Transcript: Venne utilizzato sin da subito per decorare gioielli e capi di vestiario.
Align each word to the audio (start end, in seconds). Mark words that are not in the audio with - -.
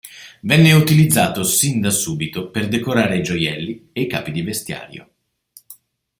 Venne 0.41 0.71
utilizzato 0.73 1.43
sin 1.43 1.79
da 1.79 1.91
subito 1.91 2.49
per 2.49 2.67
decorare 2.69 3.21
gioielli 3.21 3.89
e 3.93 4.07
capi 4.07 4.31
di 4.31 4.41
vestiario. 4.41 5.11